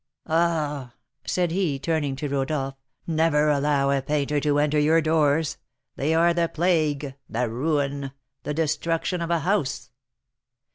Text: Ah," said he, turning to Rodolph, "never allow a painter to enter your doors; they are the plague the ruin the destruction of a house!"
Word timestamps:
Ah," 0.25 0.95
said 1.27 1.51
he, 1.51 1.77
turning 1.77 2.15
to 2.15 2.27
Rodolph, 2.27 2.73
"never 3.05 3.49
allow 3.51 3.91
a 3.91 4.01
painter 4.01 4.39
to 4.39 4.57
enter 4.57 4.79
your 4.79 4.99
doors; 4.99 5.57
they 5.95 6.11
are 6.15 6.33
the 6.33 6.49
plague 6.49 7.13
the 7.29 7.47
ruin 7.47 8.09
the 8.41 8.55
destruction 8.55 9.21
of 9.21 9.29
a 9.29 9.41
house!" 9.41 9.91